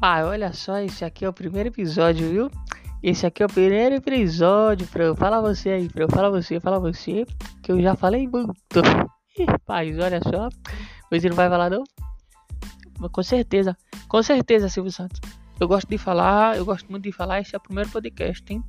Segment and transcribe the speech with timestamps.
[0.00, 2.50] Pai, olha só, esse aqui é o primeiro episódio, viu?
[3.02, 6.58] Esse aqui é o primeiro episódio pra eu falar você aí, pra eu falar você,
[6.58, 7.26] falar você,
[7.62, 8.80] que eu já falei muito.
[9.46, 10.48] Rapaz, olha só,
[11.10, 11.84] você não vai falar não?
[13.12, 13.76] Com certeza,
[14.08, 15.20] com certeza, Silvio Santos.
[15.60, 18.64] Eu gosto de falar, eu gosto muito de falar, esse é o primeiro podcast, hein?